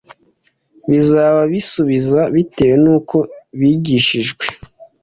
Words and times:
Bazabisubiza 0.89 2.19
bitewe 2.35 2.75
nuko 2.83 3.17
bigishijwe 3.59 4.45